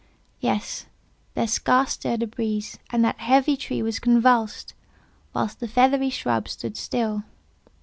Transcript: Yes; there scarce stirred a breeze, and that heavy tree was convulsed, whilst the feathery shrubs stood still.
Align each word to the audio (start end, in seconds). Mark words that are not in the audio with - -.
Yes; 0.39 0.87
there 1.35 1.45
scarce 1.45 1.91
stirred 1.91 2.23
a 2.23 2.25
breeze, 2.25 2.79
and 2.89 3.05
that 3.05 3.19
heavy 3.19 3.55
tree 3.55 3.83
was 3.83 3.99
convulsed, 3.99 4.73
whilst 5.31 5.59
the 5.59 5.67
feathery 5.67 6.09
shrubs 6.09 6.53
stood 6.53 6.75
still. 6.75 7.21